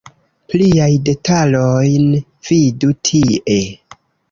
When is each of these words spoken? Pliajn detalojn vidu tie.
Pliajn 0.53 1.03
detalojn 1.09 2.09
vidu 2.49 2.93
tie. 3.11 3.61